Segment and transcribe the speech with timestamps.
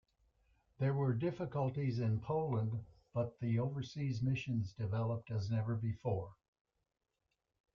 [0.79, 6.33] There were difficulties in Poland but the overseas missions developed as never before.